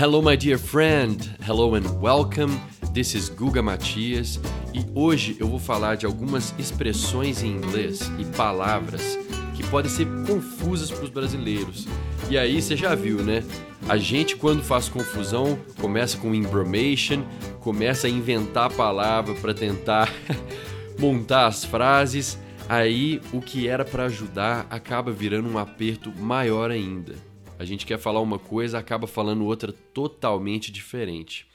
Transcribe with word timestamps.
Hello, 0.00 0.22
my 0.22 0.36
dear 0.36 0.58
friend. 0.58 1.28
Hello 1.44 1.74
and 1.74 2.00
welcome. 2.00 2.60
This 2.94 3.16
is 3.16 3.28
Guga 3.28 3.60
Matias 3.60 4.38
e 4.72 4.86
hoje 4.94 5.36
eu 5.40 5.48
vou 5.48 5.58
falar 5.58 5.96
de 5.96 6.06
algumas 6.06 6.54
expressões 6.56 7.42
em 7.42 7.48
inglês 7.48 8.08
e 8.16 8.24
palavras 8.36 9.18
que 9.56 9.66
podem 9.66 9.90
ser 9.90 10.06
confusas 10.24 10.92
para 10.92 11.02
os 11.02 11.10
brasileiros. 11.10 11.88
E 12.30 12.38
aí 12.38 12.62
você 12.62 12.76
já 12.76 12.94
viu, 12.94 13.24
né? 13.24 13.42
A 13.88 13.96
gente, 13.96 14.36
quando 14.36 14.62
faz 14.62 14.88
confusão, 14.88 15.58
começa 15.80 16.16
com 16.16 16.32
embromation, 16.32 17.24
começa 17.58 18.06
a 18.06 18.10
inventar 18.10 18.66
a 18.66 18.70
palavra 18.70 19.34
para 19.34 19.52
tentar 19.52 20.14
montar 20.96 21.48
as 21.48 21.64
frases. 21.64 22.38
Aí 22.68 23.20
o 23.32 23.40
que 23.40 23.66
era 23.66 23.84
para 23.84 24.04
ajudar 24.04 24.64
acaba 24.70 25.10
virando 25.10 25.48
um 25.48 25.58
aperto 25.58 26.12
maior 26.16 26.70
ainda. 26.70 27.16
A 27.58 27.64
gente 27.64 27.84
quer 27.84 27.98
falar 27.98 28.20
uma 28.20 28.38
coisa, 28.38 28.78
acaba 28.78 29.06
falando 29.06 29.44
outra 29.44 29.72
totalmente 29.92 30.70
diferente. 30.70 31.46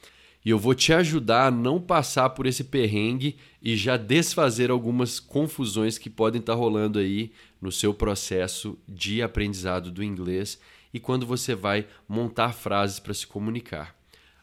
E 0.44 0.50
eu 0.50 0.58
vou 0.58 0.74
te 0.74 0.92
ajudar 0.92 1.46
a 1.46 1.50
não 1.50 1.80
passar 1.80 2.28
por 2.30 2.44
esse 2.44 2.64
perrengue 2.64 3.36
e 3.62 3.74
já 3.74 3.96
desfazer 3.96 4.70
algumas 4.70 5.18
confusões 5.18 5.96
que 5.96 6.10
podem 6.10 6.40
estar 6.40 6.52
rolando 6.52 6.98
aí 6.98 7.32
no 7.58 7.72
seu 7.72 7.94
processo 7.94 8.78
de 8.86 9.22
aprendizado 9.22 9.90
do 9.90 10.04
inglês 10.04 10.60
e 10.92 11.00
quando 11.00 11.24
você 11.24 11.54
vai 11.54 11.86
montar 12.06 12.52
frases 12.52 12.98
para 13.00 13.14
se 13.14 13.26
comunicar. 13.26 13.96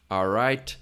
Alright? 0.09 0.80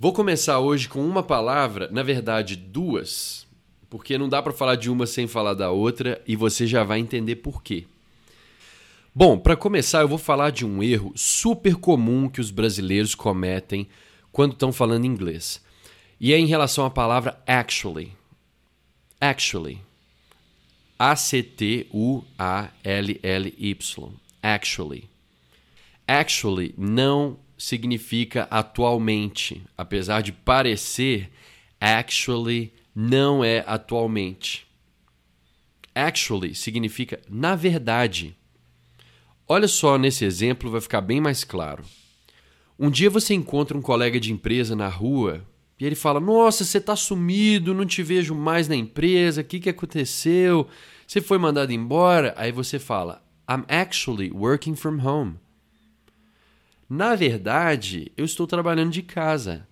Vou 0.00 0.12
começar 0.12 0.58
hoje 0.58 0.88
com 0.88 1.06
uma 1.06 1.22
palavra, 1.22 1.88
na 1.92 2.02
verdade 2.02 2.56
duas, 2.56 3.46
porque 3.88 4.18
não 4.18 4.28
dá 4.28 4.42
para 4.42 4.52
falar 4.52 4.74
de 4.74 4.90
uma 4.90 5.06
sem 5.06 5.28
falar 5.28 5.54
da 5.54 5.70
outra 5.70 6.20
e 6.26 6.34
você 6.34 6.66
já 6.66 6.82
vai 6.82 6.98
entender 6.98 7.36
por 7.36 7.62
quê. 7.62 7.84
Bom, 9.14 9.38
para 9.38 9.54
começar, 9.54 10.00
eu 10.00 10.08
vou 10.08 10.16
falar 10.16 10.48
de 10.48 10.64
um 10.64 10.82
erro 10.82 11.12
super 11.14 11.76
comum 11.76 12.30
que 12.30 12.40
os 12.40 12.50
brasileiros 12.50 13.14
cometem 13.14 13.86
quando 14.32 14.54
estão 14.54 14.72
falando 14.72 15.04
inglês. 15.04 15.62
E 16.18 16.32
é 16.32 16.38
em 16.38 16.46
relação 16.46 16.86
à 16.86 16.90
palavra 16.90 17.38
actually. 17.46 18.16
Actually. 19.20 19.82
A-C-T-U-A-L-L-Y. 20.98 21.84
Actually. 24.42 25.10
Actually 26.08 26.74
não 26.78 27.38
significa 27.58 28.48
atualmente. 28.50 29.62
Apesar 29.76 30.22
de 30.22 30.32
parecer, 30.32 31.30
actually 31.78 32.72
não 32.94 33.44
é 33.44 33.62
atualmente. 33.66 34.66
Actually 35.94 36.54
significa 36.54 37.20
na 37.28 37.54
verdade. 37.54 38.34
Olha 39.48 39.68
só, 39.68 39.98
nesse 39.98 40.24
exemplo 40.24 40.70
vai 40.70 40.80
ficar 40.80 41.00
bem 41.00 41.20
mais 41.20 41.44
claro. 41.44 41.84
Um 42.78 42.90
dia 42.90 43.10
você 43.10 43.34
encontra 43.34 43.76
um 43.76 43.82
colega 43.82 44.18
de 44.18 44.32
empresa 44.32 44.74
na 44.74 44.88
rua 44.88 45.46
e 45.78 45.84
ele 45.84 45.94
fala: 45.94 46.20
Nossa, 46.20 46.64
você 46.64 46.78
está 46.78 46.96
sumido, 46.96 47.74
não 47.74 47.84
te 47.84 48.02
vejo 48.02 48.34
mais 48.34 48.68
na 48.68 48.76
empresa, 48.76 49.40
o 49.40 49.44
que, 49.44 49.60
que 49.60 49.70
aconteceu? 49.70 50.68
Você 51.06 51.20
foi 51.20 51.38
mandado 51.38 51.72
embora? 51.72 52.34
Aí 52.36 52.52
você 52.52 52.78
fala: 52.78 53.22
I'm 53.50 53.64
actually 53.68 54.30
working 54.30 54.74
from 54.74 55.00
home. 55.04 55.38
Na 56.88 57.14
verdade, 57.14 58.12
eu 58.16 58.24
estou 58.24 58.46
trabalhando 58.46 58.92
de 58.92 59.02
casa. 59.02 59.66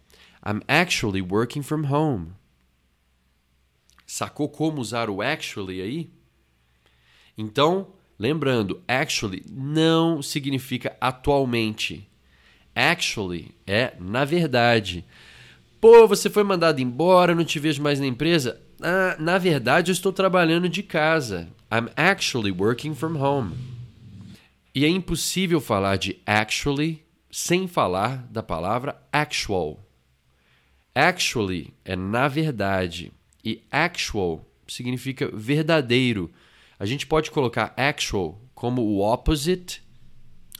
I'm 0.44 0.60
actually 0.66 1.22
working 1.22 1.62
from 1.62 1.84
home. 1.84 2.32
Sacou 4.06 4.48
como 4.48 4.80
usar 4.80 5.08
o 5.08 5.22
actually 5.22 5.80
aí? 5.80 6.10
Então, 7.36 7.92
Lembrando, 8.20 8.82
actually 8.86 9.42
não 9.50 10.20
significa 10.20 10.94
atualmente. 11.00 12.06
Actually 12.74 13.54
é 13.66 13.94
na 13.98 14.26
verdade. 14.26 15.06
Pô, 15.80 16.06
você 16.06 16.28
foi 16.28 16.44
mandado 16.44 16.82
embora, 16.82 17.34
não 17.34 17.46
te 17.46 17.58
vejo 17.58 17.82
mais 17.82 17.98
na 17.98 18.06
empresa? 18.06 18.60
Ah, 18.82 19.16
na 19.18 19.38
verdade, 19.38 19.90
eu 19.90 19.94
estou 19.94 20.12
trabalhando 20.12 20.68
de 20.68 20.82
casa. 20.82 21.48
I'm 21.72 21.88
actually 21.96 22.52
working 22.52 22.94
from 22.94 23.16
home. 23.16 23.54
E 24.74 24.84
é 24.84 24.88
impossível 24.88 25.58
falar 25.58 25.96
de 25.96 26.18
actually 26.26 27.02
sem 27.30 27.66
falar 27.66 28.28
da 28.30 28.42
palavra 28.42 29.00
actual. 29.10 29.80
Actually 30.94 31.72
é 31.86 31.96
na 31.96 32.28
verdade 32.28 33.14
e 33.42 33.62
actual 33.70 34.44
significa 34.68 35.30
verdadeiro 35.32 36.30
a 36.80 36.86
gente 36.86 37.06
pode 37.06 37.30
colocar 37.30 37.74
actual 37.76 38.40
como 38.54 38.80
o 38.80 39.00
opposite 39.00 39.82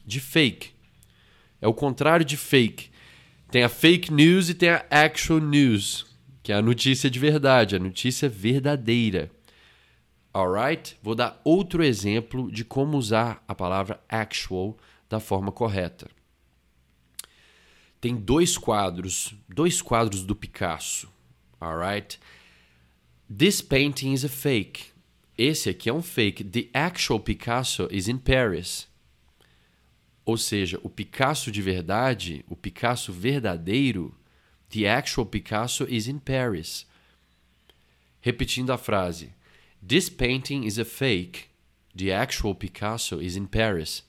de 0.04 0.20
fake. 0.20 0.72
É 1.62 1.66
o 1.66 1.72
contrário 1.72 2.26
de 2.26 2.36
fake. 2.36 2.90
Tem 3.50 3.62
a 3.62 3.70
fake 3.70 4.12
news 4.12 4.50
e 4.50 4.54
tem 4.54 4.68
a 4.68 4.84
actual 4.90 5.40
news, 5.40 6.06
que 6.42 6.52
é 6.52 6.56
a 6.56 6.60
notícia 6.60 7.08
de 7.08 7.18
verdade, 7.18 7.74
a 7.74 7.78
notícia 7.78 8.28
verdadeira. 8.28 9.30
Alright? 10.30 10.98
Vou 11.02 11.14
dar 11.14 11.40
outro 11.42 11.82
exemplo 11.82 12.52
de 12.52 12.66
como 12.66 12.98
usar 12.98 13.42
a 13.48 13.54
palavra 13.54 13.98
actual 14.06 14.76
da 15.08 15.20
forma 15.20 15.50
correta. 15.50 16.06
Tem 17.98 18.14
dois 18.14 18.58
quadros, 18.58 19.34
dois 19.48 19.80
quadros 19.80 20.22
do 20.22 20.36
Picasso. 20.36 21.08
Alright? 21.58 22.20
This 23.34 23.62
painting 23.62 24.12
is 24.12 24.22
a 24.22 24.28
fake. 24.28 24.99
Esse 25.42 25.70
aqui 25.70 25.88
é 25.88 25.92
um 25.94 26.02
fake. 26.02 26.44
The 26.44 26.68
actual 26.74 27.18
Picasso 27.18 27.88
is 27.90 28.08
in 28.08 28.18
Paris. 28.18 28.86
Ou 30.22 30.36
seja, 30.36 30.78
o 30.82 30.90
Picasso 30.90 31.50
de 31.50 31.62
verdade, 31.62 32.44
o 32.46 32.54
Picasso 32.54 33.10
verdadeiro, 33.10 34.14
the 34.68 34.86
actual 34.86 35.24
Picasso 35.24 35.86
is 35.88 36.08
in 36.08 36.18
Paris. 36.18 36.86
Repetindo 38.20 38.70
a 38.70 38.76
frase: 38.76 39.32
This 39.80 40.10
painting 40.10 40.66
is 40.66 40.78
a 40.78 40.84
fake. 40.84 41.46
The 41.96 42.12
actual 42.12 42.54
Picasso 42.54 43.22
is 43.22 43.34
in 43.34 43.46
Paris. 43.46 44.04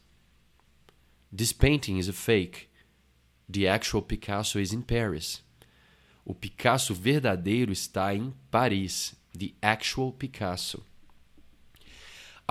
This 1.33 1.53
painting 1.53 1.97
is 1.97 2.09
a 2.09 2.13
fake. 2.13 2.67
The 3.49 3.69
actual 3.69 4.01
Picasso 4.01 4.59
is 4.59 4.73
in 4.73 4.81
Paris. 4.81 5.41
O 6.25 6.35
Picasso 6.35 6.93
verdadeiro 6.93 7.71
está 7.71 8.13
em 8.13 8.33
Paris. 8.51 9.15
The 9.33 9.53
actual 9.61 10.11
Picasso. 10.11 10.90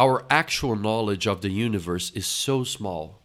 Our 0.00 0.24
actual 0.30 0.76
knowledge 0.76 1.26
of 1.26 1.42
the 1.42 1.50
universe 1.50 2.10
is 2.14 2.26
so 2.26 2.64
small. 2.64 3.20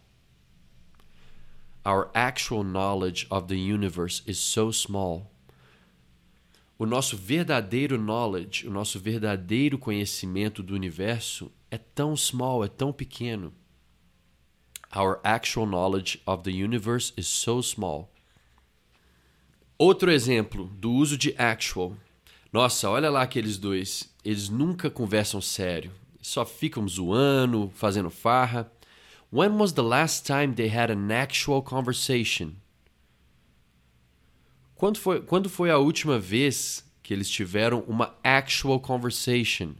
Our 1.86 2.10
actual 2.14 2.64
knowledge 2.64 3.26
of 3.30 3.48
the 3.48 3.56
universe 3.56 4.20
is 4.26 4.38
so 4.38 4.70
small. 4.72 5.30
O 6.78 6.84
nosso 6.84 7.16
verdadeiro 7.16 7.96
knowledge, 7.96 8.66
o 8.66 8.70
nosso 8.70 9.00
verdadeiro 9.00 9.78
conhecimento 9.78 10.62
do 10.62 10.74
universo 10.74 11.50
é 11.70 11.78
tão 11.78 12.14
small, 12.14 12.62
é 12.62 12.68
tão 12.68 12.92
pequeno. 12.92 13.54
Our 14.94 15.18
actual 15.24 15.64
knowledge 15.64 16.20
of 16.26 16.42
the 16.42 16.52
universe 16.52 17.10
is 17.16 17.26
so 17.26 17.62
small. 17.62 18.12
Outro 19.78 20.10
exemplo 20.10 20.66
do 20.78 20.92
uso 20.92 21.16
de 21.16 21.34
actual. 21.38 21.96
Nossa, 22.52 22.90
olha 22.90 23.08
lá 23.08 23.22
aqueles 23.22 23.56
dois. 23.56 24.14
Eles 24.22 24.50
nunca 24.50 24.90
conversam 24.90 25.40
sério 25.40 25.90
só 26.26 26.44
ficam 26.44 26.88
zoando, 26.88 27.70
fazendo 27.76 28.10
farra. 28.10 28.68
When 29.32 29.52
was 29.52 29.72
the 29.72 29.82
last 29.82 30.26
time 30.26 30.54
they 30.54 30.68
had 30.68 30.90
an 30.90 31.12
actual 31.12 31.62
conversation? 31.62 32.56
Quando 34.74 34.98
foi, 34.98 35.20
quando 35.22 35.48
foi 35.48 35.70
a 35.70 35.78
última 35.78 36.18
vez 36.18 36.84
que 37.00 37.14
eles 37.14 37.30
tiveram 37.30 37.84
uma 37.86 38.12
actual 38.24 38.80
conversation? 38.80 39.76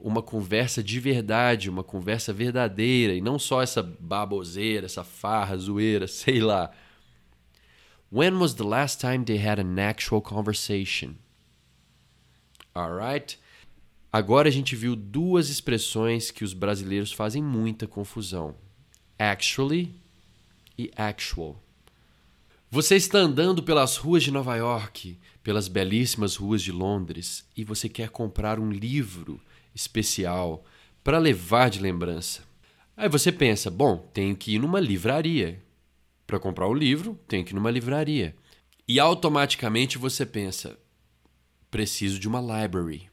Uma 0.00 0.22
conversa 0.22 0.82
de 0.82 0.98
verdade, 0.98 1.68
uma 1.68 1.84
conversa 1.84 2.32
verdadeira, 2.32 3.12
e 3.14 3.20
não 3.20 3.38
só 3.38 3.60
essa 3.60 3.82
baboseira, 3.82 4.86
essa 4.86 5.04
farra, 5.04 5.56
zoeira, 5.58 6.08
sei 6.08 6.40
lá. 6.40 6.70
When 8.10 8.38
was 8.38 8.54
the 8.54 8.64
last 8.64 9.00
time 9.00 9.24
they 9.24 9.36
had 9.36 9.60
an 9.60 9.78
actual 9.78 10.22
conversation? 10.22 11.18
Alright? 12.74 13.38
Agora 14.12 14.48
a 14.48 14.52
gente 14.52 14.76
viu 14.76 14.94
duas 14.94 15.48
expressões 15.48 16.30
que 16.30 16.44
os 16.44 16.52
brasileiros 16.52 17.12
fazem 17.12 17.42
muita 17.42 17.86
confusão: 17.86 18.54
actually 19.18 19.94
e 20.76 20.90
actual. 20.94 21.62
Você 22.70 22.94
está 22.96 23.18
andando 23.18 23.62
pelas 23.62 23.96
ruas 23.96 24.22
de 24.22 24.30
Nova 24.30 24.54
York, 24.56 25.18
pelas 25.42 25.66
belíssimas 25.66 26.36
ruas 26.36 26.60
de 26.62 26.70
Londres, 26.70 27.48
e 27.56 27.64
você 27.64 27.88
quer 27.88 28.10
comprar 28.10 28.58
um 28.58 28.70
livro 28.70 29.40
especial 29.74 30.62
para 31.02 31.18
levar 31.18 31.70
de 31.70 31.80
lembrança. 31.80 32.42
Aí 32.94 33.08
você 33.08 33.32
pensa: 33.32 33.70
bom, 33.70 33.96
tenho 34.12 34.36
que 34.36 34.56
ir 34.56 34.58
numa 34.58 34.78
livraria. 34.78 35.62
Para 36.26 36.38
comprar 36.38 36.66
o 36.66 36.74
livro, 36.74 37.18
tenho 37.26 37.44
que 37.44 37.52
ir 37.52 37.54
numa 37.54 37.70
livraria. 37.70 38.36
E 38.86 39.00
automaticamente 39.00 39.96
você 39.96 40.26
pensa: 40.26 40.78
preciso 41.70 42.18
de 42.18 42.28
uma 42.28 42.40
library. 42.40 43.11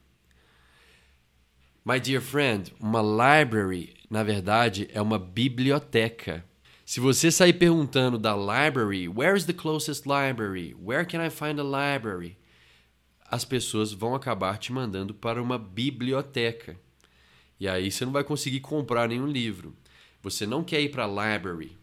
My 1.82 1.98
dear 1.98 2.20
friend, 2.20 2.74
uma 2.78 3.00
library, 3.00 3.94
na 4.10 4.22
verdade, 4.22 4.86
é 4.92 5.00
uma 5.00 5.18
biblioteca. 5.18 6.44
Se 6.84 7.00
você 7.00 7.30
sair 7.30 7.54
perguntando 7.54 8.18
da 8.18 8.36
library, 8.36 9.08
where 9.08 9.34
is 9.34 9.46
the 9.46 9.54
closest 9.54 10.04
library? 10.06 10.76
Where 10.78 11.06
can 11.06 11.24
I 11.24 11.30
find 11.30 11.58
a 11.58 11.62
library? 11.62 12.36
As 13.30 13.46
pessoas 13.46 13.94
vão 13.94 14.14
acabar 14.14 14.58
te 14.58 14.70
mandando 14.70 15.14
para 15.14 15.42
uma 15.42 15.58
biblioteca. 15.58 16.78
E 17.58 17.66
aí 17.66 17.90
você 17.90 18.04
não 18.04 18.12
vai 18.12 18.24
conseguir 18.24 18.60
comprar 18.60 19.08
nenhum 19.08 19.26
livro. 19.26 19.74
Você 20.22 20.46
não 20.46 20.62
quer 20.62 20.82
ir 20.82 20.90
para 20.90 21.06
a 21.06 21.34
library. 21.34 21.78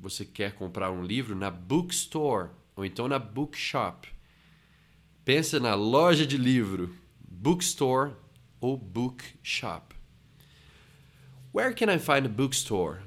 Você 0.00 0.24
quer 0.24 0.52
comprar 0.54 0.90
um 0.90 1.04
livro 1.04 1.36
na 1.36 1.50
bookstore 1.50 2.48
ou 2.74 2.86
então 2.86 3.06
na 3.06 3.18
bookshop. 3.18 4.08
Pensa 5.26 5.60
na 5.60 5.74
loja 5.74 6.26
de 6.26 6.38
livro, 6.38 6.94
bookstore 7.20 8.12
ou 8.62 8.78
bookshop. 8.78 9.94
Where 11.52 11.74
can 11.74 11.90
I 11.90 11.98
find 11.98 12.24
a 12.24 12.30
bookstore? 12.30 13.00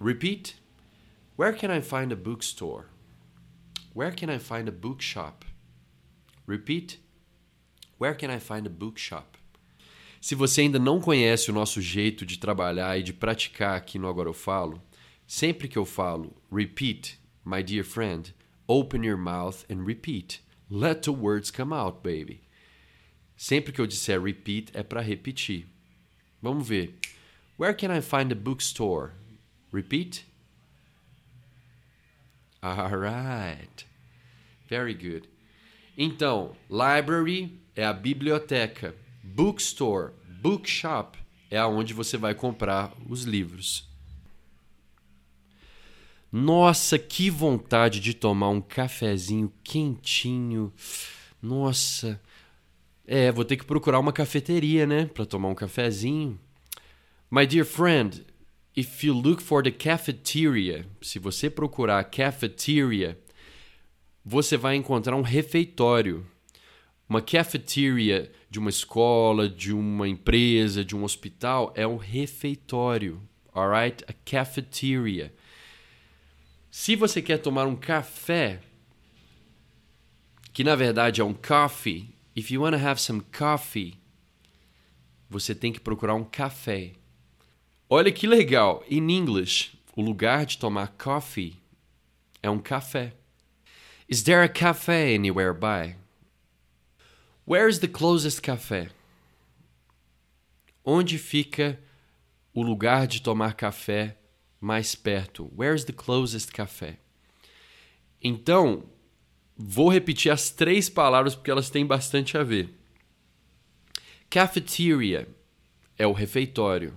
Repeat. 0.00 0.56
Where 1.36 1.52
can 1.52 1.70
I 1.70 1.80
find 1.80 2.10
a 2.10 2.16
bookstore? 2.16 2.86
Where 3.94 4.10
can 4.10 4.30
I 4.30 4.38
find 4.38 4.68
a 4.68 4.72
bookshop? 4.72 5.44
Repeat. 6.46 6.98
Where 7.98 8.14
can 8.14 8.30
I 8.30 8.40
find 8.40 8.66
a 8.66 8.70
bookshop? 8.70 9.38
Se 10.20 10.34
você 10.34 10.62
ainda 10.62 10.78
não 10.80 11.00
conhece 11.00 11.50
o 11.50 11.54
nosso 11.54 11.80
jeito 11.80 12.26
de 12.26 12.38
trabalhar 12.38 12.98
e 12.98 13.02
de 13.04 13.12
praticar 13.12 13.76
aqui 13.76 13.98
no 13.98 14.08
Agora 14.08 14.28
Eu 14.28 14.34
Falo, 14.34 14.82
sempre 15.26 15.68
que 15.68 15.78
eu 15.78 15.84
falo 15.84 16.34
repeat, 16.50 17.20
my 17.44 17.62
dear 17.62 17.84
friend, 17.84 18.34
open 18.66 19.06
your 19.06 19.18
mouth 19.18 19.64
and 19.70 19.84
repeat. 19.84 20.42
Let 20.68 21.02
the 21.02 21.12
words 21.12 21.52
come 21.52 21.72
out, 21.72 22.02
baby. 22.02 22.47
Sempre 23.38 23.72
que 23.72 23.80
eu 23.80 23.86
disser 23.86 24.20
repeat 24.20 24.72
é 24.74 24.82
para 24.82 25.00
repetir. 25.00 25.68
Vamos 26.42 26.66
ver. 26.66 26.98
Where 27.56 27.72
can 27.72 27.96
I 27.96 28.02
find 28.02 28.32
a 28.32 28.34
bookstore? 28.34 29.12
Repeat. 29.72 30.26
All 32.60 32.90
right. 32.90 33.86
Very 34.68 34.92
good. 34.92 35.28
Então, 35.96 36.56
library 36.68 37.56
é 37.76 37.84
a 37.84 37.92
biblioteca. 37.92 38.92
Bookstore, 39.22 40.14
bookshop 40.42 41.16
é 41.48 41.58
aonde 41.58 41.94
você 41.94 42.16
vai 42.16 42.34
comprar 42.34 42.92
os 43.08 43.22
livros. 43.22 43.88
Nossa, 46.32 46.98
que 46.98 47.30
vontade 47.30 48.00
de 48.00 48.14
tomar 48.14 48.48
um 48.48 48.60
cafezinho 48.60 49.52
quentinho. 49.62 50.72
Nossa. 51.40 52.20
É, 53.10 53.32
vou 53.32 53.42
ter 53.42 53.56
que 53.56 53.64
procurar 53.64 53.98
uma 53.98 54.12
cafeteria, 54.12 54.86
né, 54.86 55.06
para 55.06 55.24
tomar 55.24 55.48
um 55.48 55.54
cafezinho. 55.54 56.38
My 57.30 57.46
dear 57.46 57.64
friend, 57.64 58.22
if 58.76 59.02
you 59.02 59.14
look 59.14 59.42
for 59.42 59.62
the 59.62 59.70
cafeteria, 59.70 60.86
se 61.00 61.18
você 61.18 61.48
procurar 61.48 62.04
cafeteria, 62.04 63.18
você 64.22 64.58
vai 64.58 64.76
encontrar 64.76 65.16
um 65.16 65.22
refeitório. 65.22 66.26
Uma 67.08 67.22
cafeteria 67.22 68.30
de 68.50 68.58
uma 68.58 68.68
escola, 68.68 69.48
de 69.48 69.72
uma 69.72 70.06
empresa, 70.06 70.84
de 70.84 70.94
um 70.94 71.02
hospital 71.02 71.72
é 71.74 71.86
um 71.86 71.96
refeitório, 71.96 73.22
alright? 73.54 74.04
A 74.06 74.12
cafeteria. 74.12 75.32
Se 76.70 76.94
você 76.94 77.22
quer 77.22 77.38
tomar 77.38 77.66
um 77.66 77.74
café, 77.74 78.60
que 80.52 80.62
na 80.62 80.76
verdade 80.76 81.22
é 81.22 81.24
um 81.24 81.32
coffee, 81.32 82.17
if 82.38 82.52
you 82.52 82.60
want 82.60 82.72
to 82.72 82.78
have 82.78 83.00
some 83.00 83.20
coffee, 83.20 83.98
você 85.28 85.56
tem 85.56 85.72
que 85.72 85.80
procurar 85.80 86.14
um 86.14 86.22
café. 86.22 86.92
Olha 87.90 88.12
que 88.12 88.28
legal. 88.28 88.84
In 88.88 89.10
English, 89.10 89.76
o 89.96 90.00
lugar 90.00 90.46
de 90.46 90.56
tomar 90.56 90.94
coffee 90.96 91.56
é 92.40 92.48
um 92.48 92.60
café. 92.60 93.12
Is 94.08 94.22
there 94.22 94.40
a 94.44 94.48
cafe 94.48 95.16
anywhere 95.16 95.52
by? 95.52 95.96
Where's 97.44 97.80
the 97.80 97.88
closest 97.88 98.40
café? 98.40 98.88
Onde 100.84 101.18
fica 101.18 101.76
o 102.54 102.62
lugar 102.62 103.08
de 103.08 103.20
tomar 103.20 103.54
café 103.54 104.16
mais 104.60 104.94
perto? 104.94 105.50
Where's 105.56 105.84
the 105.84 105.92
closest 105.92 106.52
café? 106.52 106.98
Então, 108.22 108.84
vou 109.58 109.88
repetir 109.88 110.30
as 110.30 110.50
três 110.50 110.88
palavras 110.88 111.34
porque 111.34 111.50
elas 111.50 111.68
têm 111.68 111.84
bastante 111.84 112.38
a 112.38 112.44
ver. 112.44 112.72
Cafeteria 114.30 115.28
é 115.98 116.06
o 116.06 116.12
refeitório. 116.12 116.96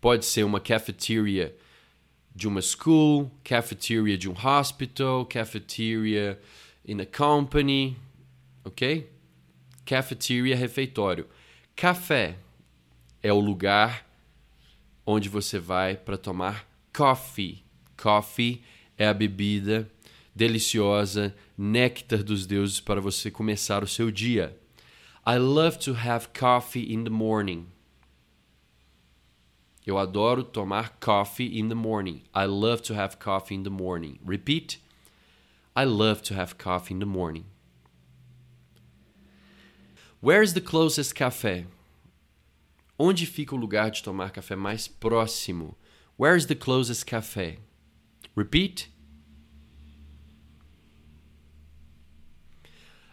Pode 0.00 0.24
ser 0.24 0.44
uma 0.44 0.60
cafeteria 0.60 1.56
de 2.34 2.46
uma 2.46 2.62
school, 2.62 3.30
cafeteria 3.42 4.16
de 4.16 4.28
um 4.28 4.34
hospital, 4.34 5.26
cafeteria 5.26 6.40
in 6.86 7.00
a 7.00 7.06
company, 7.06 7.96
ok? 8.64 9.10
Cafeteria, 9.84 10.56
refeitório. 10.56 11.26
Café 11.74 12.36
é 13.22 13.32
o 13.32 13.40
lugar 13.40 14.06
onde 15.04 15.28
você 15.28 15.58
vai 15.58 15.96
para 15.96 16.16
tomar 16.16 16.66
coffee. 16.92 17.64
Coffee 17.96 18.62
é 18.96 19.06
a 19.06 19.14
bebida 19.14 19.90
deliciosa, 20.34 21.34
néctar 21.56 22.22
dos 22.22 22.46
deuses 22.46 22.80
para 22.80 23.00
você 23.00 23.30
começar 23.30 23.82
o 23.82 23.88
seu 23.88 24.10
dia. 24.10 24.58
I 25.26 25.38
love 25.38 25.78
to 25.80 25.94
have 25.94 26.28
coffee 26.28 26.92
in 26.92 27.04
the 27.04 27.10
morning. 27.10 27.66
Eu 29.86 29.98
adoro 29.98 30.44
tomar 30.44 30.98
coffee 31.00 31.58
in 31.58 31.68
the 31.68 31.74
morning. 31.74 32.22
I 32.34 32.46
love 32.46 32.82
to 32.82 32.94
have 32.94 33.16
coffee 33.16 33.54
in 33.54 33.62
the 33.64 33.70
morning. 33.70 34.18
Repeat. 34.24 34.80
I 35.74 35.84
love 35.84 36.22
to 36.22 36.34
have 36.34 36.56
coffee 36.56 36.94
in 36.94 37.00
the 37.00 37.06
morning. 37.06 37.46
Where's 40.20 40.52
the 40.52 40.60
closest 40.60 41.14
café? 41.14 41.66
Onde 42.96 43.26
fica 43.26 43.56
o 43.56 43.58
lugar 43.58 43.90
de 43.90 44.02
tomar 44.02 44.30
café 44.30 44.54
mais 44.54 44.86
próximo? 44.86 45.76
Where's 46.16 46.46
the 46.46 46.54
closest 46.54 47.04
café? 47.04 47.58
Repeat. 48.36 48.91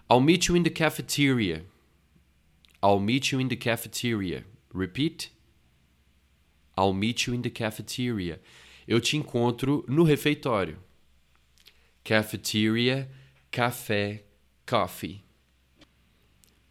I'll 0.09 0.21
meet 0.21 0.47
you 0.47 0.55
in 0.55 0.63
the 0.63 0.71
cafeteria. 0.71 1.65
I'll 2.81 2.99
meet 2.99 3.31
you 3.31 3.39
in 3.39 3.47
the 3.47 3.55
cafeteria. 3.55 4.43
Repeat. 4.73 5.31
I'll 6.75 6.93
meet 6.93 7.27
you 7.27 7.35
in 7.35 7.41
the 7.41 7.49
cafeteria. 7.51 8.41
Eu 8.87 8.99
te 8.99 9.17
encontro 9.17 9.85
no 9.87 10.03
refeitório. 10.03 10.79
Cafeteria, 12.03 13.07
café, 13.51 14.23
coffee. 14.65 15.21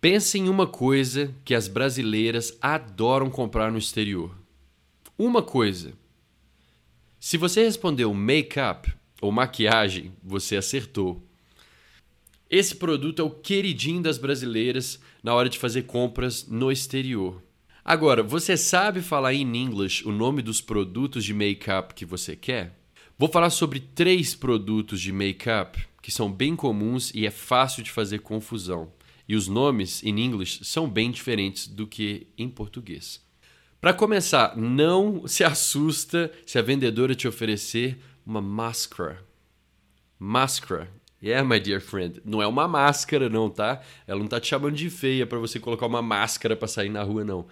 Pense 0.01 0.37
em 0.37 0.49
uma 0.49 0.67
coisa 0.67 1.33
que 1.45 1.55
as 1.55 1.69
brasileiras 1.69 2.57
adoram 2.61 3.31
comprar 3.31 3.71
no 3.71 3.79
exterior. 3.79 4.37
Uma 5.17 5.43
coisa. 5.43 5.93
Se 7.21 7.37
você 7.37 7.63
respondeu 7.63 8.13
make-up 8.15 8.93
ou 9.21 9.31
maquiagem, 9.31 10.13
você 10.23 10.57
acertou. 10.57 11.28
Esse 12.51 12.77
produto 12.77 13.21
é 13.21 13.25
o 13.25 13.31
queridinho 13.31 14.03
das 14.03 14.17
brasileiras 14.17 14.99
na 15.23 15.35
hora 15.35 15.49
de 15.49 15.59
fazer 15.59 15.83
compras 15.83 16.47
no 16.49 16.73
exterior. 16.73 17.43
Agora, 17.85 18.23
você 18.23 18.57
sabe 18.57 19.03
falar 19.03 19.35
em 19.35 19.57
inglês 19.57 20.03
o 20.05 20.11
nome 20.13 20.41
dos 20.41 20.61
produtos 20.61 21.25
de 21.25 21.35
make-up 21.35 21.95
que 21.95 22.07
você 22.07 22.35
quer? 22.35 22.79
Vou 23.19 23.29
falar 23.29 23.51
sobre 23.51 23.81
três 23.81 24.35
produtos 24.35 25.01
de 25.01 25.13
make-up 25.13 25.79
que 26.01 26.11
são 26.11 26.33
bem 26.33 26.57
comuns 26.57 27.13
e 27.15 27.27
é 27.27 27.31
fácil 27.31 27.83
de 27.83 27.91
fazer 27.91 28.21
confusão. 28.21 28.91
E 29.29 29.37
os 29.37 29.47
nomes 29.47 30.03
em 30.03 30.19
inglês 30.21 30.61
são 30.63 30.89
bem 30.89 31.11
diferentes 31.11 31.69
do 31.69 31.87
que 31.87 32.29
em 32.39 32.49
português. 32.49 33.21
Para 33.79 33.93
começar, 33.93 34.57
não 34.57 35.27
se 35.29 35.45
assusta 35.45 36.33
se 36.47 36.59
a 36.59 36.63
vendedora 36.63 37.15
te 37.15 37.29
oferecer 37.29 37.99
uma 38.25 38.41
máscara. 38.41 39.23
Máscara. 40.19 40.98
Yeah, 41.21 41.43
my 41.47 41.59
dear 41.59 41.81
friend. 41.81 42.23
Não 42.25 42.41
é 42.41 42.47
uma 42.47 42.69
máscara, 42.69 43.29
não, 43.29 43.51
tá? 43.51 43.83
Ela 44.07 44.21
não 44.21 44.29
tá 44.29 44.39
te 44.39 44.47
chamando 44.47 44.77
de 44.77 44.89
feia 44.89 45.27
para 45.27 45.39
você 45.39 45.59
colocar 45.59 45.87
uma 45.87 46.01
máscara 46.01 46.55
para 46.55 46.69
sair 46.69 46.89
na 46.89 47.03
rua, 47.03 47.25
não. 47.25 47.47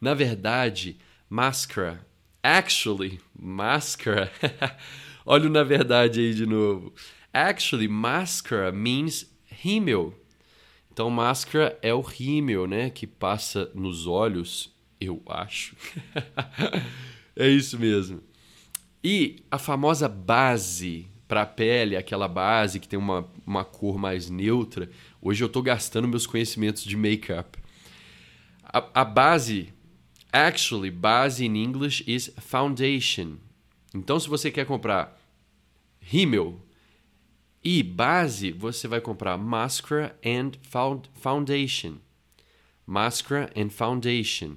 Na 0.00 0.12
verdade, 0.12 0.98
máscara. 1.30 2.04
Actually, 2.42 3.20
máscara. 3.38 4.32
Olha 5.24 5.46
o 5.46 5.52
na 5.52 5.62
verdade 5.62 6.18
aí 6.18 6.34
de 6.34 6.44
novo. 6.44 6.92
Actually, 7.32 7.86
máscara 7.86 8.72
means 8.72 9.32
rímel. 9.46 10.12
Então, 10.92 11.08
máscara 11.08 11.78
é 11.80 11.94
o 11.94 12.00
rímel, 12.00 12.66
né? 12.66 12.90
Que 12.90 13.06
passa 13.06 13.70
nos 13.72 14.08
olhos, 14.08 14.74
eu 15.00 15.22
acho. 15.26 15.76
é 17.36 17.48
isso 17.48 17.78
mesmo. 17.78 18.20
E 19.02 19.44
a 19.48 19.58
famosa 19.58 20.08
base 20.08 21.11
para 21.26 21.42
a 21.42 21.46
pele, 21.46 21.96
aquela 21.96 22.28
base 22.28 22.78
que 22.78 22.88
tem 22.88 22.98
uma, 22.98 23.28
uma 23.46 23.64
cor 23.64 23.98
mais 23.98 24.28
neutra. 24.28 24.90
Hoje 25.20 25.42
eu 25.42 25.46
estou 25.46 25.62
gastando 25.62 26.08
meus 26.08 26.26
conhecimentos 26.26 26.84
de 26.84 26.96
make-up. 26.96 27.58
A, 28.64 29.02
a 29.02 29.04
base 29.04 29.72
Actually, 30.32 30.90
base 30.90 31.44
in 31.44 31.56
English 31.56 32.02
is 32.06 32.32
foundation. 32.40 33.36
Então, 33.94 34.18
se 34.18 34.26
você 34.26 34.50
quer 34.50 34.64
comprar 34.64 35.20
rímel 36.00 36.58
e 37.62 37.82
base, 37.82 38.50
você 38.50 38.88
vai 38.88 38.98
comprar 38.98 39.36
mascara 39.36 40.18
and 40.24 40.52
foundation. 41.12 41.98
Mascara 42.86 43.52
and 43.54 43.68
foundation. 43.68 44.56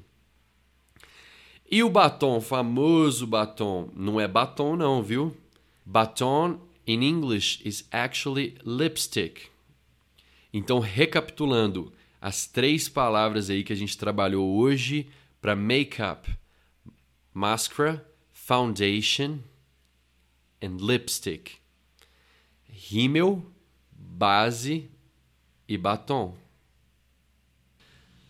E 1.69 1.84
o 1.84 1.89
batom, 1.89 2.39
famoso 2.39 3.27
batom, 3.27 3.89
não 3.93 4.19
é 4.22 4.29
batom 4.29 4.77
não, 4.77 5.03
viu? 5.03 5.36
Baton 5.86 6.60
in 6.88 7.04
English 7.04 7.62
is 7.63 7.88
actually 7.92 8.58
lipstick. 8.63 9.50
Então, 10.51 10.80
recapitulando 10.80 11.94
as 12.20 12.48
três 12.48 12.89
palavras 12.89 13.50
aí 13.50 13.63
que 13.63 13.74
a 13.74 13.75
gente 13.75 13.98
trabalhou 13.98 14.58
hoje 14.58 15.08
para 15.39 15.56
makeup: 15.56 16.27
máscara, 17.34 18.04
foundation 18.32 19.39
and 20.62 20.77
lipstick. 20.80 21.58
Rímel, 22.68 23.46
base 23.92 24.89
e 25.68 25.77
batom. 25.77 26.36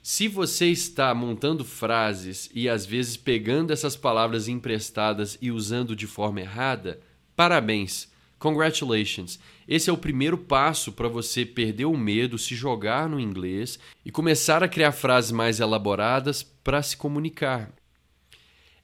Se 0.03 0.27
você 0.27 0.67
está 0.67 1.15
montando 1.15 1.65
frases 1.65 2.49
e 2.53 2.69
às 2.69 2.85
vezes 2.85 3.17
pegando 3.17 3.71
essas 3.71 3.95
palavras 3.95 4.47
emprestadas 4.47 5.37
e 5.41 5.51
usando 5.51 5.95
de 5.95 6.05
forma 6.05 6.41
errada, 6.41 7.01
parabéns! 7.35 8.09
Congratulations! 8.37 9.39
Esse 9.67 9.89
é 9.89 9.93
o 9.93 9.97
primeiro 9.97 10.37
passo 10.37 10.91
para 10.91 11.07
você 11.07 11.45
perder 11.45 11.85
o 11.85 11.97
medo, 11.97 12.37
se 12.37 12.55
jogar 12.55 13.09
no 13.09 13.19
inglês 13.19 13.79
e 14.03 14.11
começar 14.11 14.63
a 14.63 14.67
criar 14.67 14.91
frases 14.91 15.31
mais 15.31 15.59
elaboradas 15.59 16.43
para 16.43 16.83
se 16.83 16.95
comunicar. 16.95 17.71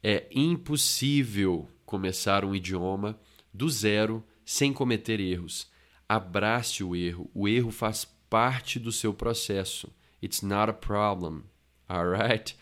É 0.03 0.25
impossível 0.31 1.69
começar 1.85 2.43
um 2.43 2.55
idioma 2.55 3.19
do 3.53 3.69
zero 3.69 4.23
sem 4.43 4.73
cometer 4.73 5.19
erros. 5.19 5.69
Abrace 6.09 6.83
o 6.83 6.95
erro. 6.95 7.29
O 7.33 7.47
erro 7.47 7.71
faz 7.71 8.05
parte 8.29 8.79
do 8.79 8.91
seu 8.91 9.13
processo. 9.13 9.93
It's 10.23 10.41
not 10.41 10.69
a 10.69 10.73
problem. 10.73 11.43
Alright? 11.87 12.55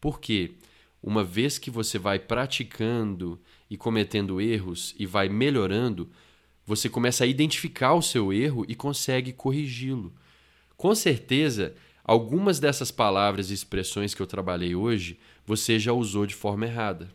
Por 0.00 0.20
quê? 0.20 0.54
Uma 1.02 1.24
vez 1.24 1.58
que 1.58 1.70
você 1.70 1.98
vai 1.98 2.18
praticando 2.18 3.40
e 3.70 3.76
cometendo 3.76 4.40
erros 4.40 4.94
e 4.98 5.06
vai 5.06 5.28
melhorando, 5.28 6.10
você 6.66 6.88
começa 6.88 7.24
a 7.24 7.26
identificar 7.26 7.94
o 7.94 8.02
seu 8.02 8.32
erro 8.32 8.64
e 8.68 8.74
consegue 8.74 9.32
corrigi-lo. 9.32 10.12
Com 10.76 10.94
certeza, 10.94 11.74
algumas 12.02 12.58
dessas 12.58 12.90
palavras 12.90 13.50
e 13.50 13.54
expressões 13.54 14.14
que 14.14 14.22
eu 14.22 14.26
trabalhei 14.26 14.74
hoje 14.74 15.18
você 15.46 15.78
já 15.78 15.92
usou 15.92 16.26
de 16.26 16.34
forma 16.34 16.66
errada. 16.66 17.10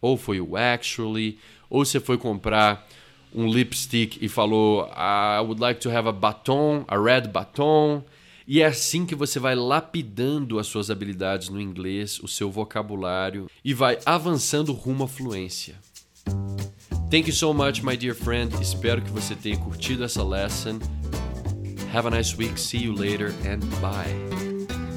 Ou 0.00 0.16
foi 0.16 0.40
o 0.40 0.56
actually, 0.56 1.38
ou 1.68 1.84
você 1.84 2.00
foi 2.00 2.18
comprar 2.18 2.88
um 3.34 3.48
lipstick 3.48 4.18
e 4.20 4.28
falou 4.28 4.88
I 4.88 5.40
would 5.40 5.60
like 5.60 5.80
to 5.80 5.90
have 5.90 6.08
a 6.08 6.12
baton, 6.12 6.84
a 6.88 6.98
red 6.98 7.28
baton. 7.28 8.02
E 8.46 8.60
é 8.60 8.66
assim 8.66 9.06
que 9.06 9.14
você 9.14 9.38
vai 9.38 9.54
lapidando 9.54 10.58
as 10.58 10.66
suas 10.66 10.90
habilidades 10.90 11.48
no 11.48 11.60
inglês, 11.60 12.18
o 12.20 12.28
seu 12.28 12.50
vocabulário 12.50 13.48
e 13.64 13.72
vai 13.72 13.98
avançando 14.04 14.72
rumo 14.72 15.04
à 15.04 15.08
fluência. 15.08 15.76
Thank 17.10 17.28
you 17.28 17.34
so 17.34 17.52
much, 17.52 17.82
my 17.82 17.96
dear 17.96 18.14
friend. 18.14 18.54
Espero 18.62 19.02
que 19.02 19.10
você 19.10 19.34
tenha 19.34 19.56
curtido 19.56 20.04
essa 20.04 20.22
lesson. 20.22 20.78
Have 21.92 22.06
a 22.06 22.10
nice 22.10 22.36
week. 22.36 22.58
See 22.60 22.84
you 22.84 22.92
later 22.92 23.34
and 23.44 23.58
bye. 23.80 24.89